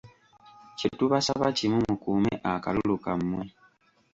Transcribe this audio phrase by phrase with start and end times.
[0.77, 3.43] Kye tubasaba kimu mukuume akalulu kammwe.